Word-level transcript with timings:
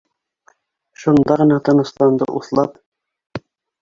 Шунда 1.03 1.37
ғына 1.41 1.57
тынысланды 1.67 2.29
уҫлап 2.41 2.81